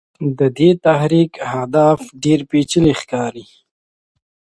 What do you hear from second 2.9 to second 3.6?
ښکاري.